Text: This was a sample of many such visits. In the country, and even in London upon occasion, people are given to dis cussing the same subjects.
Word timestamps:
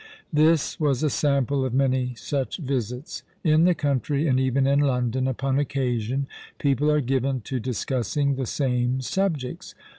This 0.33 0.79
was 0.79 1.03
a 1.03 1.11
sample 1.11 1.63
of 1.63 1.75
many 1.75 2.15
such 2.15 2.57
visits. 2.57 3.21
In 3.43 3.65
the 3.65 3.75
country, 3.75 4.25
and 4.27 4.39
even 4.39 4.65
in 4.65 4.79
London 4.79 5.27
upon 5.27 5.59
occasion, 5.59 6.25
people 6.57 6.89
are 6.89 7.01
given 7.01 7.41
to 7.41 7.59
dis 7.59 7.85
cussing 7.85 8.33
the 8.35 8.47
same 8.47 9.01
subjects. 9.01 9.75